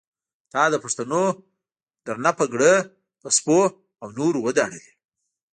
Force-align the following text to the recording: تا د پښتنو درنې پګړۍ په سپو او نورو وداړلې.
تا 0.51 0.63
د 0.73 0.75
پښتنو 0.83 1.23
درنې 2.05 2.31
پګړۍ 2.37 2.75
په 3.21 3.27
سپو 3.37 3.59
او 4.01 4.07
نورو 4.19 4.39
وداړلې. 4.45 4.91